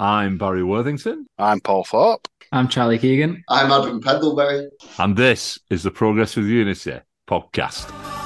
[0.00, 1.26] I'm Barry Worthington.
[1.38, 2.26] I'm Paul Thorpe.
[2.52, 3.44] I'm Charlie Keegan.
[3.50, 4.70] I'm Adam Pendlebury.
[4.98, 8.19] And this is the Progress with Unity podcast.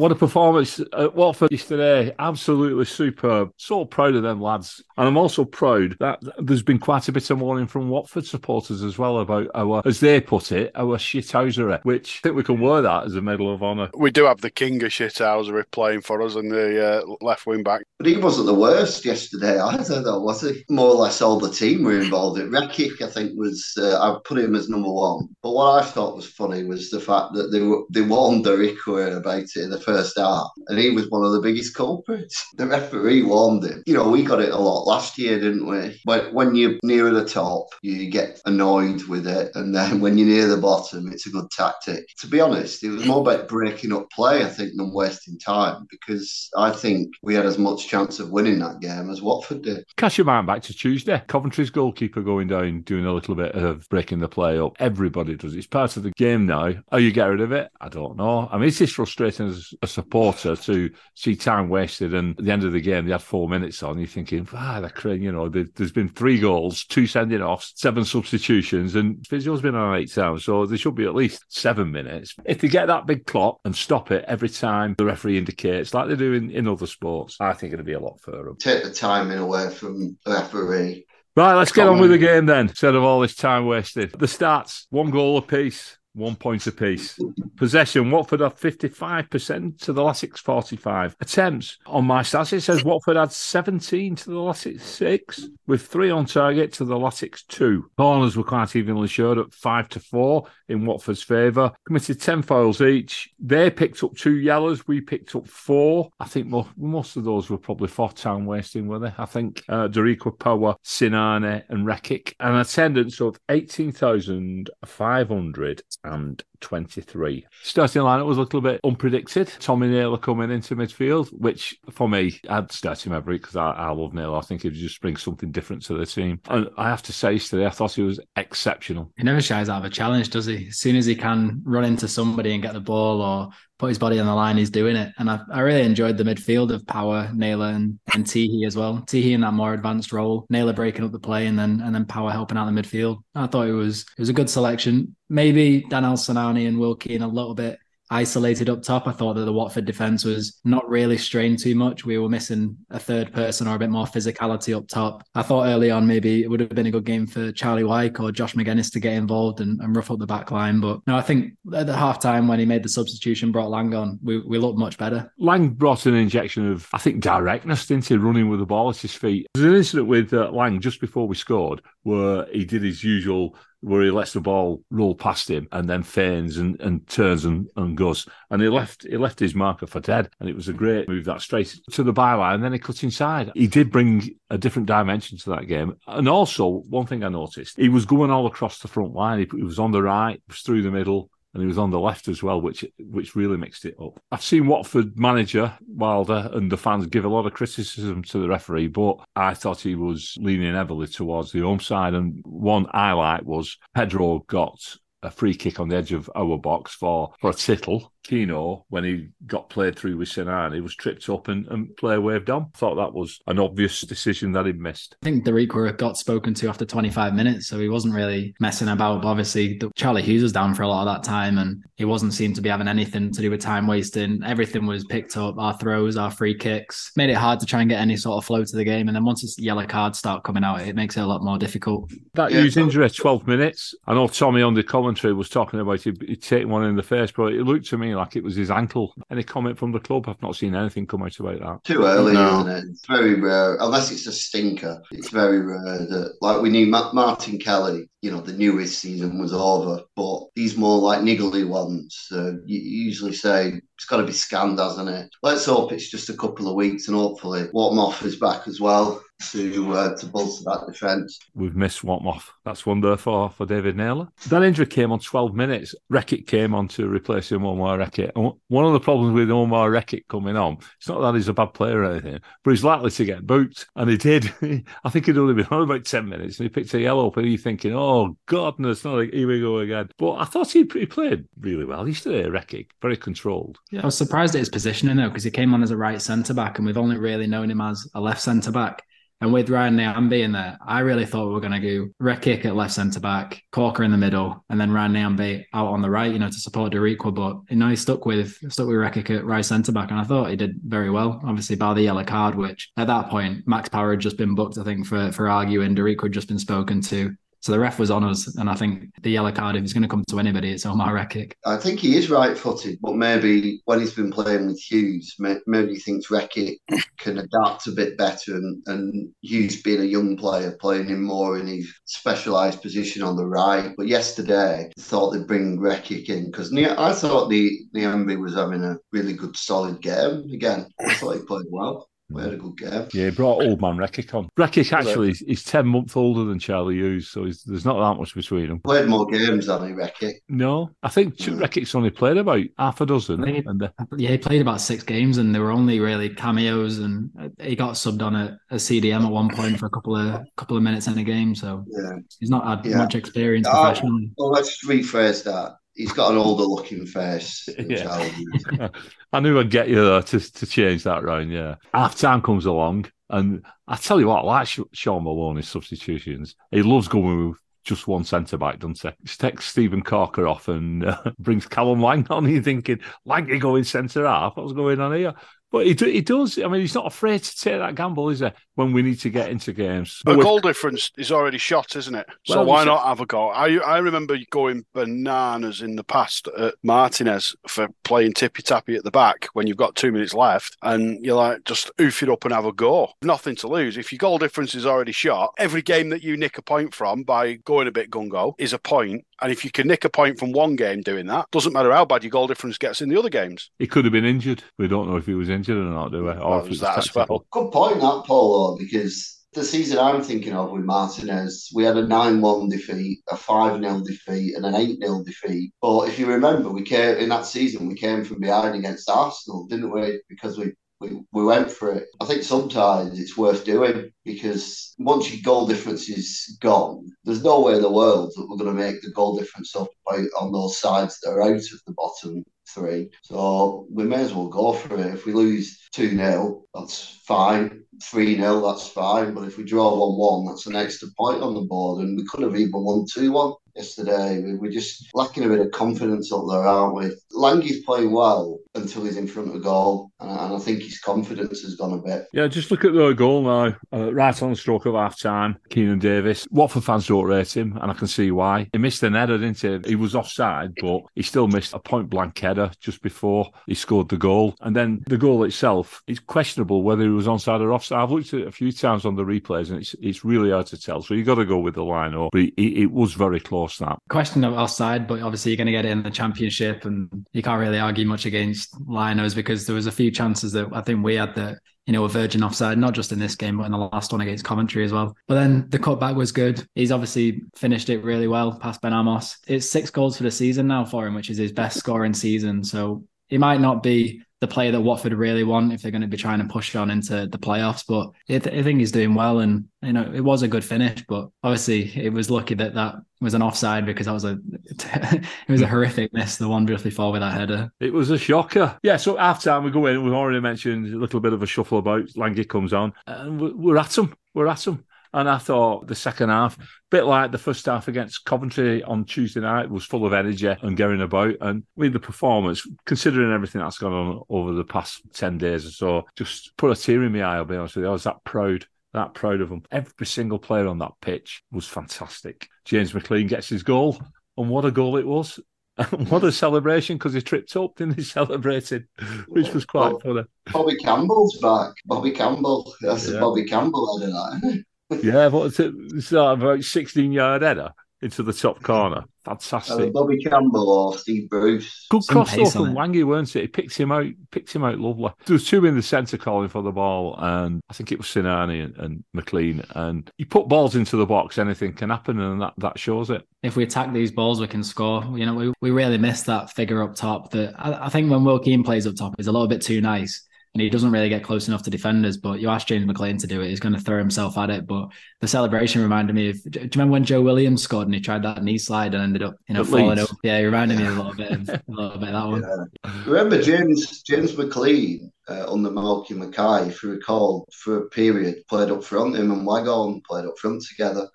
[0.00, 2.14] What a performance at Watford yesterday.
[2.18, 3.52] Absolutely superb.
[3.58, 4.82] So proud of them lads.
[4.96, 8.82] And I'm also proud that there's been quite a bit of warning from Watford supporters
[8.82, 12.60] as well about our, as they put it, our shithousery, which I think we can
[12.60, 13.90] wear that as a medal of honour.
[13.94, 17.62] We do have the king of shithousery playing for us and the uh, left wing
[17.62, 17.82] back.
[17.98, 20.64] But he wasn't the worst yesterday either, though, was he?
[20.70, 22.40] More or less all the team were involved.
[22.40, 25.28] It Rekik, I think, was, uh, I put him as number one.
[25.42, 29.18] But what I thought was funny was the fact that they, were, they warned Darikwa
[29.18, 32.46] about it in the first half, and he was one of the biggest culprits.
[32.60, 33.82] The referee warned him.
[33.86, 35.98] You know, we got it a lot last year, didn't we?
[36.04, 40.28] But when you're near the top, you get annoyed with it, and then when you're
[40.28, 42.04] near the bottom, it's a good tactic.
[42.18, 45.86] To be honest, it was more about breaking up play, I think, than wasting time,
[45.90, 49.84] because I think we had as much chance of winning that game as Watford did.
[49.96, 51.22] Cast your mind back to Tuesday.
[51.26, 54.76] Coventry's goalkeeper going down, doing a little bit of breaking the play up.
[54.80, 55.54] Everybody does.
[55.54, 56.74] It's part of the game now.
[56.90, 57.70] How you get rid of it?
[57.80, 58.48] I don't know.
[58.50, 62.14] I mean, it's just frustrating as a supporter to see time wasted.
[62.14, 63.98] And at the end of the game, they had four minutes on.
[63.98, 68.94] You're thinking, ah, they're, you know, there's been three goals, two sending offs, seven substitutions,
[68.94, 70.44] and physio's been on eight times.
[70.44, 72.34] So there should be at least seven minutes.
[72.44, 76.08] If they get that big clock and stop it every time the referee indicates, like
[76.08, 78.52] they do in, in other sports, I think it'll be a lot further.
[78.58, 81.06] Take the timing away from the referee.
[81.36, 84.10] Right, let's get on with the game then, instead of all this time wasted.
[84.12, 87.18] The stats one goal apiece, one point apiece.
[87.56, 91.16] Possession, Watford had 55% to the last 45.
[91.20, 96.10] Attempts, on my stats, it says Watford had 17 to the last 6, with three
[96.10, 97.90] on target to the last 2.
[97.96, 101.72] Corners were quite evenly shared at 5 to 4 in Watford's favour.
[101.86, 103.30] Committed 10 fouls each.
[103.38, 106.10] They picked up two yellows, we picked up four.
[106.18, 106.46] I think
[106.76, 109.12] most, of those were probably for time wasting, were they?
[109.18, 112.34] I think uh, Darikwa Power, Sinani, and Rekik.
[112.40, 117.46] An attendance of 18,500 and 23.
[117.62, 119.58] Starting lineup was a little bit unpredicted.
[119.58, 123.90] Tommy Naylor coming into midfield, which for me, I'd start him every because I, I,
[123.90, 124.38] love Naylor.
[124.38, 126.40] I think he'd just brings something different to the team.
[126.48, 129.12] And I have to say, today, I thought he was exceptional.
[129.16, 130.68] He never shies out of a challenge, does he?
[130.68, 133.50] As soon as he can run into somebody and get the ball or
[133.80, 135.12] put his body on the line, he's doing it.
[135.18, 139.02] And I, I really enjoyed the midfield of Power, Naylor, and, and Tiehi as well.
[139.06, 142.04] Tiehi in that more advanced role, Naylor breaking up the play, and then and then
[142.04, 143.18] Power helping out the midfield.
[143.34, 145.16] I thought it was it was a good selection.
[145.28, 146.18] Maybe Dan Danel
[146.50, 147.78] Sinani and Wilkie in a little bit
[148.12, 149.06] isolated up top.
[149.06, 152.04] I thought that the Watford defence was not really strained too much.
[152.04, 155.22] We were missing a third person or a bit more physicality up top.
[155.36, 158.18] I thought early on maybe it would have been a good game for Charlie Wyke
[158.18, 160.80] or Josh Magennis to get involved and, and rough up the back line.
[160.80, 163.94] But no, I think at the half time when he made the substitution, brought Lang
[163.94, 165.32] on, we, we looked much better.
[165.38, 169.14] Lang brought an injection of, I think, directness into running with the ball at his
[169.14, 169.46] feet.
[169.54, 173.56] There's an incident with uh, Lang just before we scored where he did his usual
[173.80, 177.68] where he lets the ball roll past him and then feigns and, and turns and,
[177.76, 178.28] and goes.
[178.50, 180.30] And he left he left his marker for dead.
[180.38, 183.02] And it was a great move that straight to the byline and then he cut
[183.02, 183.50] inside.
[183.54, 185.96] He did bring a different dimension to that game.
[186.06, 189.38] And also, one thing I noticed, he was going all across the front line.
[189.38, 192.00] He, he was on the right, was through the middle, and he was on the
[192.00, 194.20] left as well, which which really mixed it up.
[194.30, 198.48] I've seen Watford manager Wilder and the fans give a lot of criticism to the
[198.48, 202.14] referee, but I thought he was leaning heavily towards the home side.
[202.14, 204.80] And one highlight was Pedro got
[205.22, 209.04] a free kick on the edge of our box for for a tittle Keno, when
[209.04, 212.70] he got played through with Sinan, he was tripped up and, and player waved on.
[212.74, 215.16] Thought that was an obvious decision that he missed.
[215.22, 219.22] I think Darikwa got spoken to after 25 minutes, so he wasn't really messing about.
[219.22, 222.04] But obviously, the, Charlie Hughes was down for a lot of that time, and he
[222.04, 224.42] wasn't seemed to be having anything to do with time wasting.
[224.44, 227.12] Everything was picked up our throws, our free kicks.
[227.16, 229.08] Made it hard to try and get any sort of flow to the game.
[229.08, 231.58] And then once the yellow cards start coming out, it makes it a lot more
[231.58, 232.10] difficult.
[232.34, 232.60] That yeah.
[232.60, 233.94] Hughes injury, 12 minutes.
[234.06, 237.02] I know Tommy on the commentary was talking about it, he'd taken one in the
[237.02, 239.12] face, but it looked to me like it was his ankle.
[239.28, 240.28] Any comment from the club?
[240.28, 241.84] I've not seen anything come out about that.
[241.84, 242.60] Too early, no.
[242.60, 242.84] isn't it?
[242.90, 245.02] It's very rare, unless it's a stinker.
[245.10, 248.08] It's very rare that, like, we knew Ma- Martin Kelly.
[248.22, 252.28] You know, the newest season was over, but these more like niggly ones.
[252.30, 255.30] Uh, you usually say it's got to be scanned, hasn't it?
[255.42, 259.22] Let's hope it's just a couple of weeks, and hopefully Whatmough is back as well
[259.52, 261.38] to uh, to bolster that defence.
[261.54, 262.42] We've missed Whatmough.
[262.64, 264.28] That's one there for, for David Naylor.
[264.48, 265.94] That injury came on 12 minutes.
[266.12, 268.32] Rekik came on to replace him, Omar Rekik.
[268.36, 271.52] And one of the problems with Omar Rekik coming on, it's not that he's a
[271.52, 273.86] bad player or anything, but he's likely to get booked.
[273.96, 274.52] And he did.
[275.04, 277.36] I think he'd only been on about 10 minutes and he picked a yellow up
[277.36, 280.08] and you're thinking, oh, goodness, not like, here we go again.
[280.18, 282.04] But I thought he, he played really well.
[282.04, 283.78] He's still a Rekik, very controlled.
[283.90, 286.20] Yeah, I was surprised at his positioning though, because he came on as a right
[286.20, 289.02] centre back and we've only really known him as a left centre back.
[289.42, 292.66] And with Ryan Nyambe in there, I really thought we were going to go Rekik
[292.66, 296.10] at left centre back, Caulker in the middle, and then Ryan Nyambe out on the
[296.10, 297.34] right, you know, to support Darikwa.
[297.34, 300.24] But you know, he stuck with stuck with Rekik at right centre back, and I
[300.24, 301.40] thought he did very well.
[301.44, 304.76] Obviously, by the yellow card, which at that point Max Power had just been booked,
[304.76, 305.96] I think, for for arguing.
[305.96, 307.34] Darikwa had just been spoken to.
[307.62, 310.02] So the ref was on us, and I think the yellow card, if he's going
[310.02, 311.52] to come to anybody, it's Omar Rekik.
[311.66, 315.98] I think he is right-footed, but maybe when he's been playing with Hughes, maybe he
[315.98, 316.78] thinks Rekik
[317.18, 321.58] can adapt a bit better, and, and Hughes being a young player, playing him more
[321.58, 323.92] in his specialised position on the right.
[323.94, 328.84] But yesterday, I thought they'd bring Rekik in because I thought the Nyambe was having
[328.84, 330.86] a really good, solid game again.
[330.98, 332.08] I thought he played well.
[332.30, 333.08] We had a good game.
[333.12, 334.48] Yeah, he brought old man Rekik on.
[334.58, 338.34] Rekik actually is he's 10 months older than Charlie Hughes, so there's not that much
[338.34, 338.80] between them.
[338.80, 340.34] Played more games than he, Rekik.
[340.48, 343.46] No, I think Rekik's only played about half a dozen.
[343.46, 346.98] He, and, uh, yeah, he played about six games, and there were only really cameos,
[346.98, 347.30] and
[347.60, 350.76] he got subbed on a, a CDM at one point for a couple of couple
[350.76, 351.54] of minutes in a game.
[351.54, 352.12] So yeah.
[352.38, 352.98] he's not had yeah.
[352.98, 354.30] much experience uh, professionally.
[354.36, 357.68] Well, let's rephrase that he's got an older looking face.
[357.78, 358.88] Yeah.
[359.32, 361.50] I knew I'd get you there to, to change that round.
[361.50, 361.76] Yeah.
[361.92, 366.54] Half time comes along, and I tell you what, I like Shaun Maloney's substitutions.
[366.70, 369.08] He loves going with just one centre back, doesn't he?
[369.22, 372.48] He takes Steven Caulker off and uh, brings Callum Lang on.
[372.48, 374.56] You're thinking, Lang, you going centre half?
[374.56, 375.34] What's going on here?
[375.70, 376.58] But he, he does.
[376.58, 378.50] I mean, he's not afraid to take that gamble, is he?
[378.74, 380.20] When we need to get into games.
[380.26, 382.26] A goal difference is already shot, isn't it?
[382.44, 383.50] So well, why not have a goal?
[383.54, 389.04] I I remember going bananas in the past at Martinez for playing tippy tappy at
[389.04, 392.44] the back when you've got two minutes left, and you're like, just oof it up
[392.44, 393.12] and have a go.
[393.22, 393.96] Nothing to lose.
[393.96, 397.22] If your goal difference is already shot, every game that you nick a point from
[397.22, 400.38] by going a bit gungo is a point, and if you can nick a point
[400.38, 403.18] from one game doing that, doesn't matter how bad your goal difference gets in the
[403.18, 403.70] other games.
[403.78, 404.62] He could have been injured.
[404.78, 406.32] We don't know if he was injured or not, do we?
[406.32, 407.46] Or if that well.
[407.50, 412.06] Good point, that Paulo, because the season I'm thinking of with Martinez, we had a
[412.06, 415.72] 9 1 defeat, a 5 0 defeat, and an 8 0 defeat.
[415.82, 419.66] But if you remember, we came in that season, we came from behind against Arsenal,
[419.66, 420.20] didn't we?
[420.28, 422.08] Because we we, we went for it.
[422.20, 427.60] I think sometimes it's worth doing because once your goal difference is gone, there's no
[427.60, 430.78] way in the world that we're going to make the goal difference up on those
[430.78, 432.44] sides that are out of the bottom
[432.74, 433.10] three.
[433.22, 435.14] So we may as well go for it.
[435.14, 437.84] If we lose 2 0, that's fine.
[438.02, 439.34] 3 0, that's fine.
[439.34, 442.02] But if we draw 1 1, that's an extra point on the board.
[442.02, 444.54] And we could have even won 2 1 yesterday.
[444.54, 447.10] We're just lacking a bit of confidence up there, aren't we?
[447.32, 451.74] Langey's playing well until he's in front of goal, and I think his confidence has
[451.74, 452.26] gone a bit.
[452.32, 455.56] Yeah, just look at the goal now, uh, right on the stroke of half time.
[455.70, 456.46] Keinan Davis.
[456.50, 458.68] Watford fans don't rate him, and I can see why.
[458.72, 459.90] He missed an header, didn't he?
[459.90, 464.08] He was offside, but he still missed a point blank header just before he scored
[464.08, 464.54] the goal.
[464.60, 467.98] And then the goal itself, it's questionable whether he was onside or offside.
[467.98, 470.66] I've looked at it a few times on the replays, and it's it's really hard
[470.66, 471.02] to tell.
[471.02, 472.30] So you got to go with the line up.
[472.32, 473.78] But it was very close.
[473.78, 477.26] That question of offside, but obviously you're going to get it in the championship, and
[477.32, 480.80] you can't really argue much against Linos because there was a few chances that I
[480.80, 483.64] think we had that you know, a virgin offside, not just in this game, but
[483.64, 485.16] in the last one against Coventry as well.
[485.26, 486.64] But then the cutback was good.
[486.76, 489.38] He's obviously finished it really well past Ben Amos.
[489.48, 492.62] It's six goals for the season now for him, which is his best scoring season.
[492.62, 496.08] So he might not be the player that Watford really want if they're going to
[496.08, 497.84] be trying to push on into the playoffs.
[497.86, 500.64] But I, th- I, think he's doing well, and you know it was a good
[500.64, 501.04] finish.
[501.06, 505.24] But obviously, it was lucky that that was an offside because that was a it
[505.48, 505.70] was a hmm.
[505.70, 506.38] horrific miss.
[506.38, 507.70] The one just before with that header.
[507.80, 508.78] It was a shocker.
[508.82, 508.96] Yeah.
[508.96, 510.02] So half time we go in.
[510.02, 512.16] We've already mentioned a little bit of a shuffle about.
[512.16, 514.14] Lange comes on, and we're at him.
[514.32, 514.84] We're at him.
[515.12, 519.04] And I thought the second half, a bit like the first half against Coventry on
[519.04, 521.34] Tuesday night, was full of energy and going about.
[521.40, 525.70] And with the performance, considering everything that's gone on over the past 10 days or
[525.70, 527.88] so, just put a tear in my eye, I'll be honest with you.
[527.88, 529.62] I was that proud that proud of them.
[529.70, 532.48] Every single player on that pitch was fantastic.
[532.64, 534.00] James McClean gets his goal,
[534.36, 535.38] and what a goal it was.
[536.08, 538.02] what a celebration because he tripped up, didn't he?
[538.02, 538.86] Celebrated,
[539.28, 540.22] which was quite funny.
[540.52, 541.72] Bobby Campbell's back.
[541.86, 542.74] Bobby Campbell.
[542.80, 543.20] That's yeah.
[543.20, 544.64] Bobby Campbell header, that,
[545.02, 545.72] yeah, what's it?
[545.94, 547.72] It's about 16 yard header.
[548.02, 549.04] into the top corner.
[549.24, 549.88] Fantastic.
[549.88, 551.86] Uh, Bobby Campbell or Steve Bruce.
[551.90, 553.42] Good cross though from Wangi, weren't it?
[553.42, 555.10] He picked him out, picked him out lovely.
[555.26, 558.06] There was two in the centre calling for the ball, and I think it was
[558.06, 559.64] Sinani and, and McClean.
[559.76, 563.26] And you put balls into the box, anything can happen, and that, that shows it.
[563.42, 565.04] If we attack these balls, we can score.
[565.16, 567.30] You know, we, we really missed that figure up top.
[567.32, 569.82] That I, I think when Will Keane plays up top, he's a little bit too
[569.82, 572.16] nice and he doesn't really get close enough to defenders.
[572.16, 574.66] But you ask James McClean to do it, he's going to throw himself at it.
[574.66, 574.88] But
[575.20, 576.42] the celebration reminded me of.
[576.42, 579.22] Do you remember when Joe Williams scored and he tried that knee slide and ended
[579.22, 580.12] up, you know, falling over?
[580.24, 582.42] Yeah, he reminded me a little bit, of, a little bit of that one.
[582.42, 583.02] Yeah.
[583.06, 588.70] Remember James James McClean uh, under Malky Mackay, if you recall, for a period played
[588.70, 589.16] up front.
[589.16, 591.08] Him and Waghorn played up front together.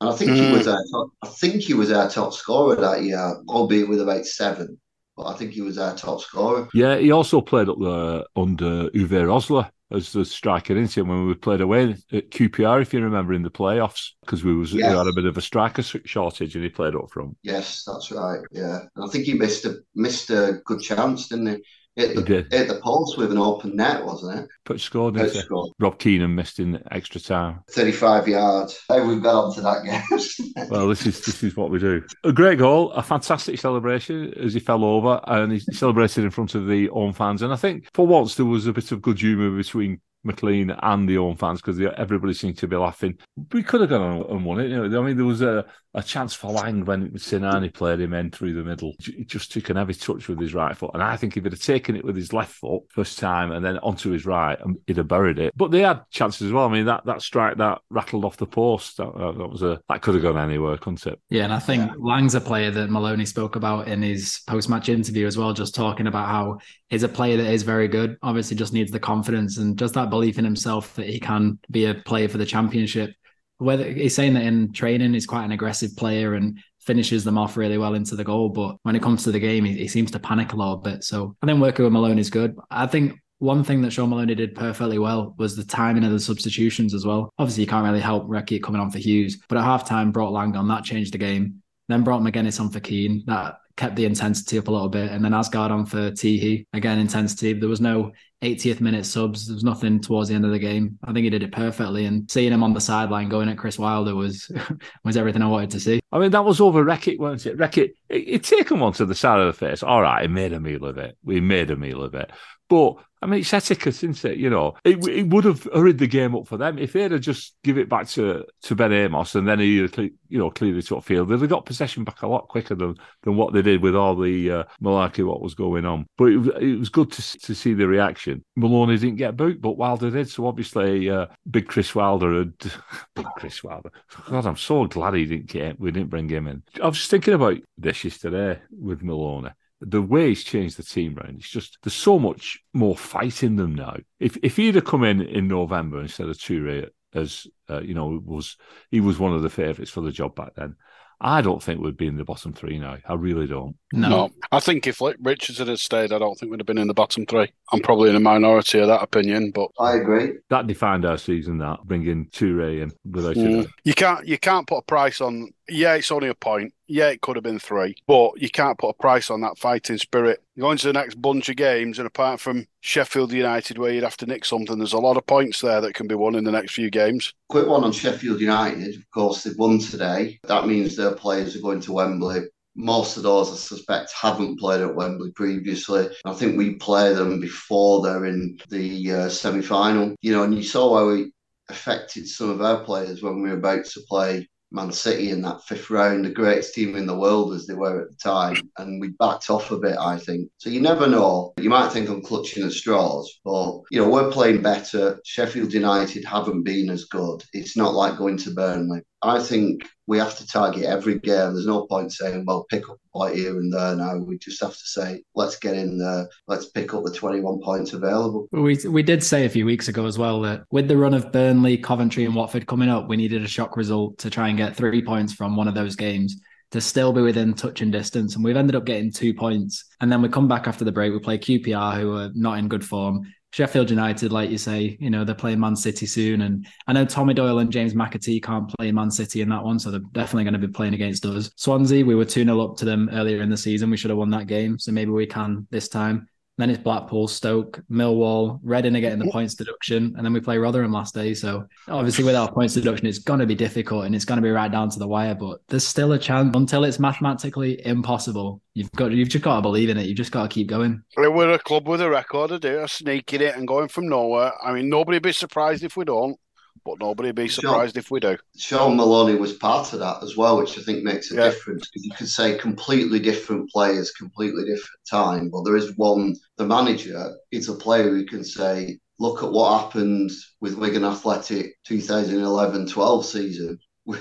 [0.00, 0.48] And I think mm.
[0.48, 4.00] he was our top, I think he was our top scorer that year, albeit with
[4.00, 4.80] about seven
[5.20, 6.68] but I think he was our top scorer.
[6.72, 11.34] Yeah, he also played up there under Uwe Rosler as the striker into when we
[11.34, 14.90] played away at QPR, if you remember, in the playoffs, because we was yes.
[14.90, 17.36] we had a bit of a striker shortage and he played up front.
[17.42, 18.40] Yes, that's right.
[18.50, 21.64] Yeah, and I think he missed a missed a good chance, didn't he?
[22.00, 22.52] Hit the, did.
[22.52, 24.48] hit the post with an open net, wasn't it?
[24.64, 25.72] But scored, didn't scored.
[25.78, 27.60] Rob Keenan missed in extra time.
[27.70, 28.80] 35 yards.
[28.88, 30.68] Hey, we've got on to that game.
[30.70, 32.02] well, this is this is what we do.
[32.24, 36.54] A great goal, a fantastic celebration as he fell over and he celebrated in front
[36.54, 37.42] of the home fans.
[37.42, 41.08] And I think for once there was a bit of good humour between McClean and
[41.08, 43.18] the home fans because everybody seemed to be laughing.
[43.52, 44.68] We could have gone on and won it.
[44.68, 48.14] You know, I mean, there was a, a chance for Lang when Sinani played him
[48.14, 48.94] in through the middle.
[49.00, 50.90] He just took an heavy touch with his right foot.
[50.94, 53.64] And I think if he'd have taken it with his left foot first time and
[53.64, 55.52] then onto his right, um, he'd have buried it.
[55.56, 56.66] But they had chances as well.
[56.66, 60.02] I mean, that, that strike that rattled off the post, that, that was a that
[60.02, 61.18] could have gone anywhere, couldn't it?
[61.30, 61.94] Yeah, and I think yeah.
[61.98, 65.74] Lang's a player that Maloney spoke about in his post match interview as well, just
[65.74, 66.58] talking about how
[66.88, 68.16] he's a player that is very good.
[68.22, 71.86] Obviously, just needs the confidence and just that belief in himself that he can be
[71.86, 73.14] a player for the championship
[73.60, 77.56] whether he's saying that in training he's quite an aggressive player and finishes them off
[77.56, 80.10] really well into the goal, but when it comes to the game, he, he seems
[80.10, 81.04] to panic a little bit.
[81.04, 82.56] So I think working with Malone is good.
[82.70, 86.18] I think one thing that Shaun Maloney did perfectly well was the timing of the
[86.18, 87.32] substitutions as well.
[87.38, 90.56] Obviously, you can't really help Rekik coming on for Hughes, but at halftime brought Lang
[90.56, 90.68] on.
[90.68, 91.62] That changed the game.
[91.88, 93.24] Then brought Magennis on for Keane.
[93.26, 95.10] That kept the intensity up a little bit.
[95.10, 96.66] And then Aasgaard on for Tiehi.
[96.74, 97.54] Again, intensity.
[97.54, 99.46] There was no 80th minute subs.
[99.46, 100.98] There was nothing towards the end of the game.
[101.02, 102.04] I think he did it perfectly.
[102.04, 104.52] And seeing him on the sideline going at Chris Wilder was
[105.04, 106.00] was everything I wanted to see.
[106.12, 107.58] I mean, that was over Rekik, wasn't it?
[107.58, 109.82] Rekik, it, taken one to the side of the face.
[109.82, 111.16] All right, he made a meal of it.
[111.24, 112.30] We made a meal of it.
[112.68, 114.38] But I mean, it's etiquette, isn't it?
[114.38, 117.20] You know, it, it would have hurried the game up for them if they'd have
[117.20, 120.86] just give it back to, to Ben Amos and then he, you know, cleared it
[120.86, 121.28] upfield.
[121.28, 124.16] They'd have got possession back a lot quicker than, than what they did with all
[124.16, 126.06] the uh, malarkey what was going on.
[126.16, 128.44] But it, it was good to, to see the reaction.
[128.56, 130.28] Maloney didn't get booked, but Wilder did.
[130.28, 132.52] So obviously, uh, big Chris Wilder had
[133.14, 133.90] big Chris Wilder.
[134.28, 136.62] God, I'm so glad he didn't get we didn't bring him in.
[136.82, 139.50] I was just thinking about this yesterday with Maloney
[139.80, 143.56] the way he's changed the team around, it's just there's so much more fight in
[143.56, 143.96] them now.
[144.18, 148.20] If if he'd have come in in November instead of Toure as uh, you know
[148.24, 148.56] was
[148.90, 150.76] he was one of the favourites for the job back then,
[151.20, 152.96] I don't think we'd be in the bottom three now.
[153.06, 153.76] I really don't.
[153.92, 154.30] No, no.
[154.52, 157.26] I think if Richardson had stayed, I don't think we'd have been in the bottom
[157.26, 157.52] three.
[157.72, 160.32] I'm probably in a minority of that opinion, but I agree.
[160.48, 161.58] That defined our season.
[161.58, 163.68] That bringing Toure in without mm.
[163.84, 165.50] you can't you can't put a price on.
[165.68, 166.72] Yeah, it's only a point.
[166.92, 169.96] Yeah, it could have been three, but you can't put a price on that fighting
[169.96, 170.42] spirit.
[170.58, 174.16] Going to the next bunch of games, and apart from Sheffield United, where you'd have
[174.16, 176.50] to nick something, there's a lot of points there that can be won in the
[176.50, 177.32] next few games.
[177.48, 178.96] Quick one on Sheffield United.
[178.96, 180.40] Of course, they've won today.
[180.48, 182.40] That means their players are going to Wembley
[182.74, 186.08] most of those, I suspect, haven't played at Wembley previously.
[186.24, 190.14] I think we play them before they're in the uh, semi final.
[190.22, 191.32] You know, and you saw how it
[191.68, 195.62] affected some of our players when we were about to play Man City in that
[195.64, 199.00] fifth round, the greatest team in the world as they were at the time, and
[199.00, 200.48] we backed off a bit, I think.
[200.58, 201.52] So you never know.
[201.58, 205.20] You might think I'm clutching at straws, but you know we're playing better.
[205.24, 207.42] Sheffield United haven't been as good.
[207.52, 209.02] It's not like going to Burnley.
[209.22, 211.52] I think we have to target every game.
[211.52, 214.16] There's no point saying, well, pick up a point here and there now.
[214.16, 216.28] We just have to say, let's get in there.
[216.48, 218.48] Let's pick up the 21 points available.
[218.50, 221.30] We, we did say a few weeks ago as well that with the run of
[221.32, 224.74] Burnley, Coventry, and Watford coming up, we needed a shock result to try and get
[224.74, 228.36] three points from one of those games to still be within touch and distance.
[228.36, 229.84] And we've ended up getting two points.
[230.00, 231.12] And then we come back after the break.
[231.12, 233.32] We play QPR, who are not in good form.
[233.52, 236.42] Sheffield United, like you say, you know, they're playing Man City soon.
[236.42, 239.78] And I know Tommy Doyle and James McAtee can't play Man City in that one.
[239.78, 241.50] So they're definitely going to be playing against us.
[241.56, 243.90] Swansea, we were 2 0 up to them earlier in the season.
[243.90, 244.78] We should have won that game.
[244.78, 246.28] So maybe we can this time.
[246.60, 250.58] Then it's Blackpool, Stoke, Millwall, Reading are getting the points deduction, and then we play
[250.58, 251.34] Rotherham last day.
[251.34, 254.50] So obviously, without points deduction, it's going to be difficult and it's going to be
[254.50, 255.34] right down to the wire.
[255.34, 258.60] But there's still a chance until it's mathematically impossible.
[258.74, 260.06] You've got you've just got to believe in it.
[260.06, 261.02] You've just got to keep going.
[261.16, 264.52] We're a club with a record of doing sneaking it and going from nowhere.
[264.62, 266.38] I mean, nobody'd be surprised if we don't
[266.84, 268.36] but nobody'd be surprised Sean, if we do.
[268.56, 271.44] Shaun Maloney was part of that as well, which I think makes a yeah.
[271.50, 276.36] difference because you could say completely different players, completely different time, but there is one.
[276.56, 281.74] The manager is a player who can say, "Look at what happened with Wigan Athletic
[281.88, 284.16] 2011-12 season." We,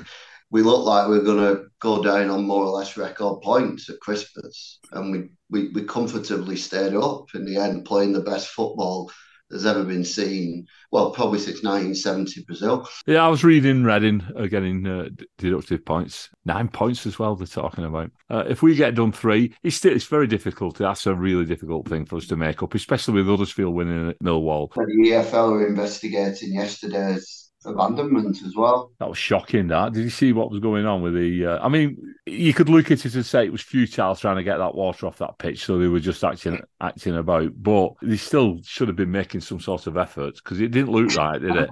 [0.52, 3.90] we looked like we are going to go down on more or less record points
[3.90, 8.48] at Christmas, and we, we we comfortably stayed up in the end, playing the best
[8.48, 9.12] football
[9.52, 10.68] has ever been seen.
[10.92, 12.90] Well, probably since 1970 Brazil.
[13.06, 17.36] Yeah, I was reading Reading uh, getting uh, deductive points, nine points as well.
[17.36, 18.12] They're talking about.
[18.30, 20.78] Uh, if we get done three, it's still it's very difficult.
[20.78, 24.20] That's a really difficult thing for us to make up, especially with Huddersfield winning at
[24.20, 24.74] Millwall.
[24.74, 28.92] The EFL were investigating yesterday's abandonment as well.
[29.00, 29.68] That was shocking.
[29.68, 31.46] That did you see what was going on with the?
[31.46, 34.44] Uh, I mean, you could look at it and say it was futile trying to
[34.44, 37.52] get that water off that pitch, so they were just acting acting about.
[37.62, 41.16] But they still should have been making some sort of effort because it didn't look
[41.16, 41.70] right, did it?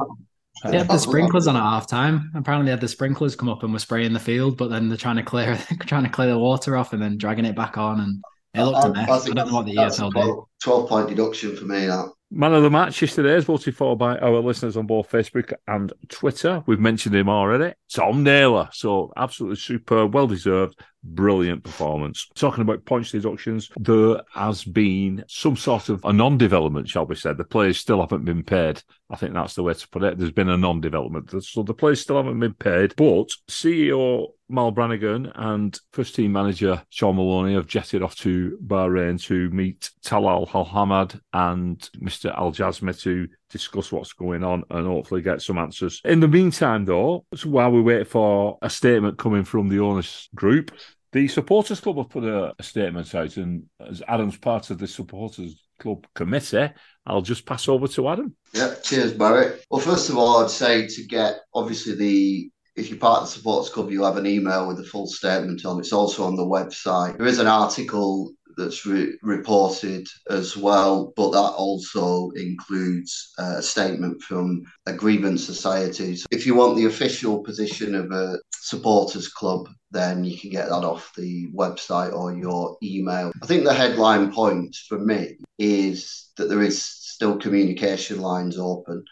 [0.63, 2.32] They had the sprinklers on at half time.
[2.36, 4.98] Apparently, they had the sprinklers come up and were spraying the field, but then they're
[4.98, 8.00] trying to clear trying to clear the water off and then dragging it back on.
[8.00, 9.10] And it looked a mess.
[9.10, 10.36] I, I, I don't know what the EFL 12, did.
[10.63, 11.86] Twelve point deduction for me.
[11.86, 15.53] That Man of the match yesterday is voted for by our listeners on both Facebook
[15.65, 16.62] and Twitter.
[16.65, 17.74] We've mentioned him already.
[17.93, 18.67] Tom Naylor.
[18.74, 22.27] So absolutely super, well deserved, brilliant performance.
[22.35, 27.33] Talking about points deductions, there has been some sort of a non-development, shall we say.
[27.33, 28.81] The players still haven't been paid.
[29.09, 30.17] I think that's the way to put it.
[30.17, 31.43] There's been a non-development.
[31.43, 32.95] So the players still haven't been paid.
[32.95, 39.21] But CEO Mal Brannigan and first team manager Shaun Maloney have jetted off to Bahrain
[39.23, 42.33] to meet Talal Al Hamad and Mr.
[42.37, 46.01] Al Jasmi to discuss what's going on and hopefully get some answers.
[46.05, 50.71] In the meantime, though, while we wait for a statement coming from the owners group,
[51.11, 54.87] the supporters club have put a, a statement out, and as Adam's part of the
[54.87, 56.69] supporters club committee,
[57.05, 58.35] I'll just pass over to Adam.
[58.53, 59.59] Yeah, cheers, Barry.
[59.69, 63.33] Well, first of all, I'd say to get obviously the if you're part of the
[63.33, 65.79] supporters club, you'll have an email with a full statement on.
[65.79, 67.17] It's also on the website.
[67.17, 73.61] There is an article that's re- reported as well, but that also includes uh, a
[73.61, 76.15] statement from a grievance society.
[76.15, 80.69] So if you want the official position of a supporters club, then you can get
[80.69, 83.31] that off the website or your email.
[83.41, 89.05] I think the headline point for me is that there is still communication lines open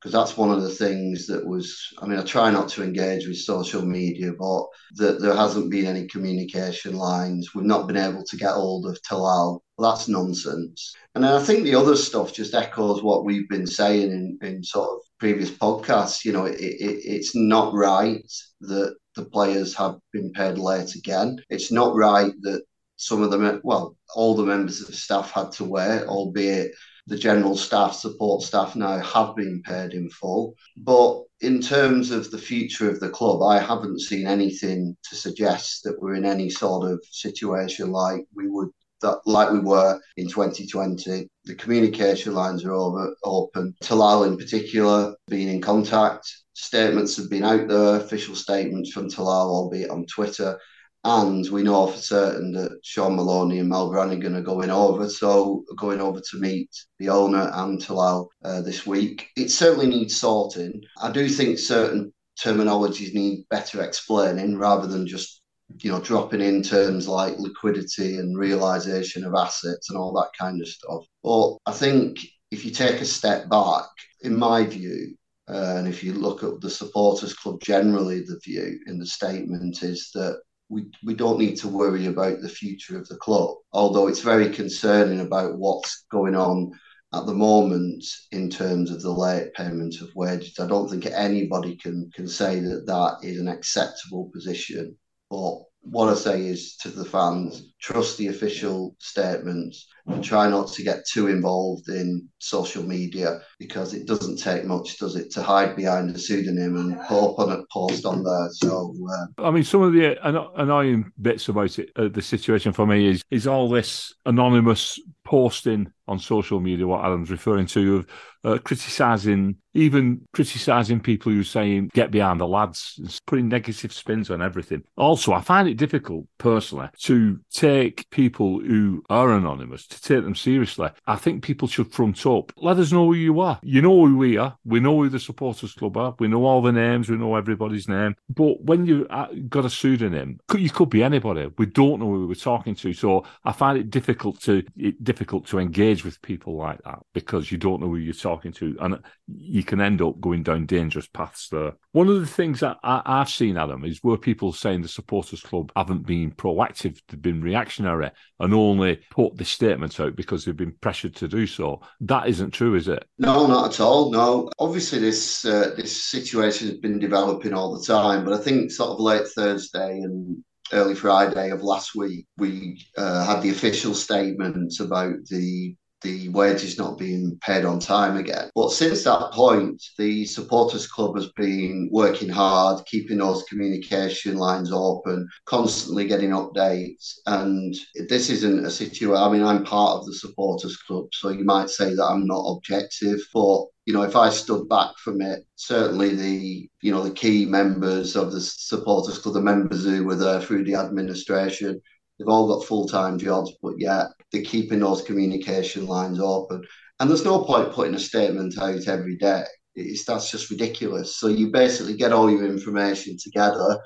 [0.00, 3.26] because that's one of the things that was i mean i try not to engage
[3.26, 7.54] with social media but that there hasn't been any communication lines.
[7.54, 9.60] We've not been able to get hold of talal.
[9.78, 10.94] That's nonsense.
[11.14, 14.62] And then i think the other stuff just echoes what we've been saying in, in
[14.62, 16.24] sort of previous podcasts.
[16.24, 21.38] You know it, it, it's not right that the players have been paid late again.
[21.48, 22.62] It's not right that
[22.96, 26.72] some of them well all the members of the staff had to wait albeit
[27.10, 30.54] the general staff, support staff now have been paid in full.
[30.76, 35.82] But in terms of the future of the club, I haven't seen anything to suggest
[35.82, 38.68] that we're in any sort of situation like we would
[39.02, 41.28] that like we were in 2020.
[41.44, 43.74] The communication lines are over, open.
[43.82, 46.30] Talal in particular being in contact.
[46.52, 50.60] Statements have been out there, official statements from Talal, albeit on Twitter.
[51.02, 55.64] And we know for certain that Shaun Maloney and Mal Brannigan are going over, so
[55.76, 59.28] going over to meet the owner and Talal uh, this week.
[59.34, 60.82] It certainly needs sorting.
[61.00, 65.42] I do think certain terminologies need better explaining rather than just
[65.78, 70.60] you know dropping in terms like liquidity and realization of assets and all that kind
[70.60, 71.04] of stuff.
[71.22, 72.18] But I think
[72.50, 73.86] if you take a step back,
[74.22, 75.16] in my view,
[75.48, 79.82] uh, and if you look at the supporters club generally, the view in the statement
[79.82, 84.06] is that we, we don't need to worry about the future of the club, although
[84.06, 86.70] it's very concerning about what's going on
[87.12, 90.60] at the moment in terms of the late payment of wages.
[90.60, 94.96] I don't think anybody can, can say that that is an acceptable position.
[95.28, 100.68] But what I say is to the fans, trust the official statements and try not
[100.68, 105.42] to get too involved in social media because it doesn't take much, does it, to
[105.42, 108.48] hide behind a pseudonym and up on a post on there.
[108.52, 108.94] So,
[109.38, 109.46] uh...
[109.46, 110.16] I mean, some of the
[110.60, 115.92] annoying bits about it, uh, the situation for me is is all this anonymous posting
[116.08, 118.06] on social media what Adam's referring to of
[118.42, 124.42] uh, criticising, even criticising people who saying get behind the lads, putting negative spins on
[124.42, 124.82] everything.
[124.96, 127.69] Also, I find it difficult personally to take
[128.10, 130.90] people who are anonymous to take them seriously.
[131.06, 132.52] I think people should front up.
[132.56, 133.58] Let us know who you are.
[133.62, 134.56] You know who we are.
[134.64, 136.14] We know who the supporters club are.
[136.18, 137.08] We know all the names.
[137.08, 138.16] We know everybody's name.
[138.28, 141.50] But when you've uh, got a pseudonym, you could be anybody.
[141.58, 142.92] We don't know who we're talking to.
[142.92, 147.50] So I find it difficult to it, difficult to engage with people like that because
[147.50, 148.98] you don't know who you're talking to and
[149.36, 151.72] you can end up going down dangerous paths there.
[151.92, 155.40] One of the things that I, have seen, Adam, is where people saying the supporters
[155.40, 160.56] club haven't been proactive, they've been reactionary, and only put the statements out because they've
[160.56, 161.80] been pressured to do so.
[162.00, 163.04] That isn't true, is it?
[163.18, 164.10] No, not at all.
[164.10, 168.70] No, obviously this uh, this situation has been developing all the time, but I think
[168.70, 173.94] sort of late Thursday and early Friday of last week, we uh, had the official
[173.94, 178.50] statement about the the wages not being paid on time again.
[178.54, 184.72] But since that point, the supporters club has been working hard, keeping those communication lines
[184.72, 187.14] open, constantly getting updates.
[187.26, 187.74] And
[188.08, 189.16] this isn't a situation.
[189.16, 192.56] I mean, I'm part of the supporters club, so you might say that I'm not
[192.56, 197.10] objective, but you know, if I stood back from it, certainly the you know the
[197.10, 201.80] key members of the supporters club, the members who were there through the administration,
[202.20, 206.62] They've all got full time jobs, but yet they're keeping those communication lines open.
[207.00, 209.44] And there's no point putting a statement out every day.
[209.74, 211.16] It's, that's just ridiculous.
[211.16, 213.80] So you basically get all your information together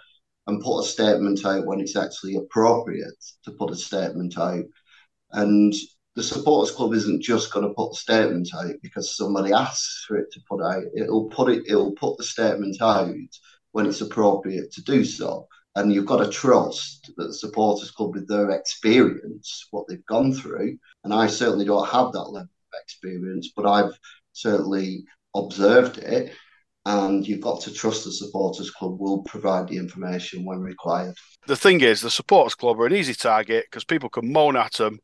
[0.48, 4.64] and put a statement out when it's actually appropriate to put a statement out.
[5.30, 5.72] And
[6.16, 10.16] the supporters club isn't just going to put the statement out because somebody asks for
[10.16, 10.82] it to put out.
[10.96, 11.66] It'll put it.
[11.68, 13.14] It'll put the statement out
[13.70, 18.14] when it's appropriate to do so and you've got to trust that the supporters club,
[18.14, 22.80] with their experience, what they've gone through, and I certainly don't have that level of
[22.82, 23.98] experience, but I've
[24.32, 26.32] certainly observed it.
[26.86, 31.16] And you've got to trust the supporters club will provide the information when required.
[31.46, 34.74] The thing is, the supporters club are an easy target because people can moan at
[34.74, 34.98] them.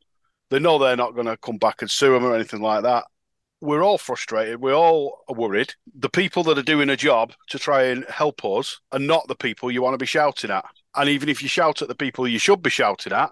[0.51, 3.05] They know they're not going to come back and sue them or anything like that
[3.61, 4.61] we're all frustrated.
[4.61, 5.75] We're all worried.
[5.95, 9.35] The people that are doing a job to try and help us are not the
[9.35, 10.65] people you want to be shouting at.
[10.97, 13.31] And even if you shout at the people you should be shouting at,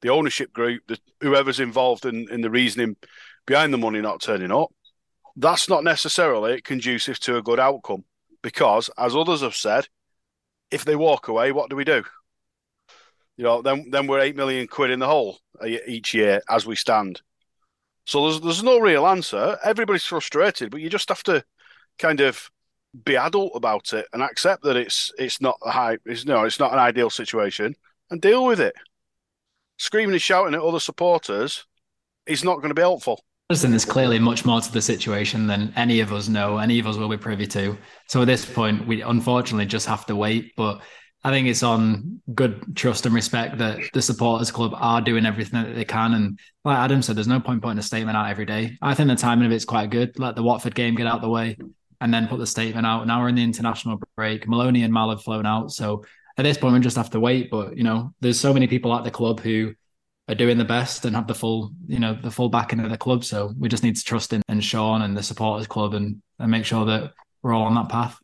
[0.00, 2.96] the ownership group, the, whoever's involved in, in the reasoning
[3.46, 4.70] behind the money not turning up,
[5.36, 8.04] that's not necessarily conducive to a good outcome.
[8.42, 9.88] Because, as others have said,
[10.70, 12.04] if they walk away, what do we do?
[13.36, 16.64] You know, then then we're eight million quid in the hole uh, each year as
[16.64, 17.20] we stand.
[18.06, 19.58] So there's there's no real answer.
[19.62, 21.44] Everybody's frustrated, but you just have to
[21.98, 22.50] kind of
[23.04, 26.58] be adult about it and accept that it's it's not a high it's no it's
[26.58, 27.74] not an ideal situation
[28.10, 28.74] and deal with it.
[29.78, 31.66] Screaming and shouting at other supporters
[32.26, 33.22] is not going to be helpful.
[33.50, 36.86] Listen, there's clearly much more to the situation than any of us know, any of
[36.86, 37.76] us will be privy to.
[38.08, 40.52] So at this point, we unfortunately just have to wait.
[40.56, 40.80] But
[41.26, 45.60] I think it's on good trust and respect that the supporters club are doing everything
[45.60, 46.14] that they can.
[46.14, 48.78] And like Adam said, there's no point putting a statement out every day.
[48.80, 50.16] I think the timing of it's quite good.
[50.20, 51.58] Let the Watford game get out of the way
[52.00, 53.08] and then put the statement out.
[53.08, 54.46] Now we're in the international break.
[54.46, 55.72] Maloney and Mal have flown out.
[55.72, 56.04] So
[56.38, 57.50] at this point, we just have to wait.
[57.50, 59.74] But, you know, there's so many people at the club who
[60.28, 62.98] are doing the best and have the full, you know, the full backing of the
[62.98, 63.24] club.
[63.24, 66.52] So we just need to trust in, in Shaun and the supporters club and, and
[66.52, 68.16] make sure that we're all on that path.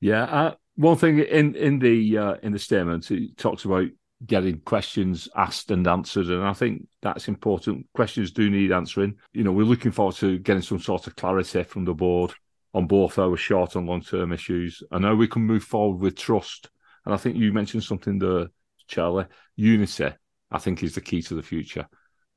[0.00, 3.88] Yeah, uh, one thing in in the uh, in the statement, it talks about
[4.24, 7.86] getting questions asked and answered, and I think that's important.
[7.94, 9.16] Questions do need answering.
[9.32, 12.32] You know, we're looking forward to getting some sort of clarity from the board
[12.72, 14.82] on both our short and long term issues.
[14.90, 16.68] I know we can move forward with trust,
[17.04, 18.48] and I think you mentioned something there,
[18.86, 19.26] Charlie.
[19.56, 20.10] Unity,
[20.50, 21.86] I think, is the key to the future.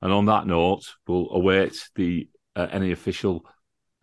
[0.01, 3.45] And on that note, we'll await the uh, any official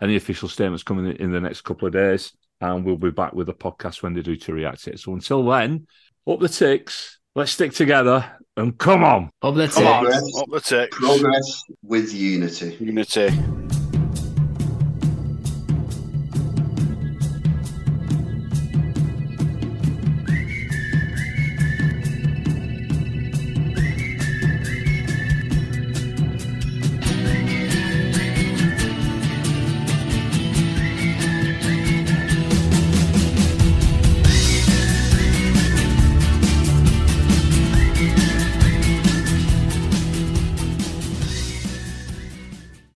[0.01, 3.33] any official statements coming in, in the next couple of days and we'll be back
[3.33, 5.01] with a podcast when they do to react to it.
[5.01, 5.87] So until then,
[6.27, 7.19] up the tics.
[7.35, 8.25] Let's stick together
[8.57, 9.31] and come on.
[9.43, 9.79] Up the tics.
[9.79, 10.99] Up the tics.
[10.99, 12.77] Progress with unity.
[12.81, 13.31] Unity.